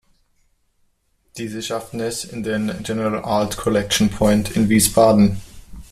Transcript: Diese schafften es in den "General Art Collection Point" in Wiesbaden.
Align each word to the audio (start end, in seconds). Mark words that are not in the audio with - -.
Diese 1.37 1.61
schafften 1.61 1.99
es 1.99 2.23
in 2.25 2.41
den 2.41 2.81
"General 2.81 3.23
Art 3.23 3.55
Collection 3.57 4.09
Point" 4.09 4.49
in 4.55 4.67
Wiesbaden. 4.67 5.39